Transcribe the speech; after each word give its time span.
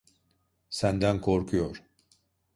Senden 0.69 1.19
korkuyor. 1.21 1.83